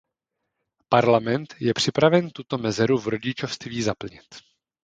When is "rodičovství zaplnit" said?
3.07-4.25